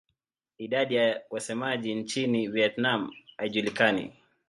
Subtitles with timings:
[0.57, 4.13] Idadi ya wasemaji nchini Vietnam haijulikani.